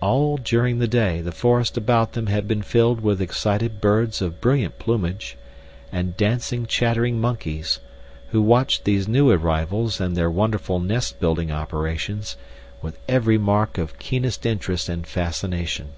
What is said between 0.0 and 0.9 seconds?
All during the